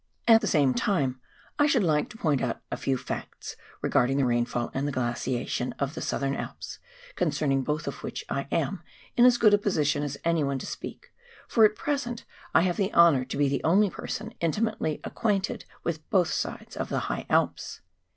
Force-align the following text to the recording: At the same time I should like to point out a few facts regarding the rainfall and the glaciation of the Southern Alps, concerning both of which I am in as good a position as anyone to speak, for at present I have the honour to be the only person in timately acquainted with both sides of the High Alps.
At 0.27 0.41
the 0.41 0.47
same 0.47 0.73
time 0.73 1.21
I 1.59 1.67
should 1.67 1.83
like 1.83 2.09
to 2.09 2.17
point 2.17 2.41
out 2.41 2.59
a 2.71 2.75
few 2.75 2.97
facts 2.97 3.55
regarding 3.83 4.17
the 4.17 4.25
rainfall 4.25 4.71
and 4.73 4.87
the 4.87 4.91
glaciation 4.91 5.73
of 5.73 5.93
the 5.93 6.01
Southern 6.01 6.35
Alps, 6.35 6.79
concerning 7.15 7.61
both 7.61 7.85
of 7.87 8.01
which 8.01 8.25
I 8.27 8.47
am 8.51 8.81
in 9.15 9.25
as 9.25 9.37
good 9.37 9.53
a 9.53 9.59
position 9.59 10.01
as 10.01 10.17
anyone 10.25 10.57
to 10.57 10.65
speak, 10.65 11.13
for 11.47 11.65
at 11.65 11.75
present 11.75 12.25
I 12.51 12.61
have 12.63 12.77
the 12.77 12.91
honour 12.95 13.25
to 13.25 13.37
be 13.37 13.47
the 13.47 13.63
only 13.63 13.91
person 13.91 14.33
in 14.41 14.51
timately 14.51 14.99
acquainted 15.03 15.65
with 15.83 16.09
both 16.09 16.33
sides 16.33 16.75
of 16.75 16.89
the 16.89 17.01
High 17.01 17.27
Alps. 17.29 17.81